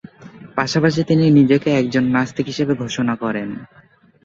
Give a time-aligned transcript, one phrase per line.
[0.57, 3.49] পাশাপাশি তিনি নিজেকে একজন নাস্তিক হিসাবে ঘোষণা করেন।